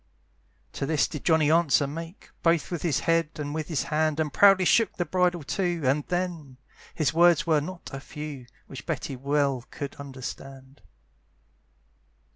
[0.73, 4.33] To this did Johnny answer make, Both with his head, and with his hand, And
[4.33, 6.57] proudly shook the bridle too, And then!
[6.95, 10.81] his words were not a few, Which Betty well could understand.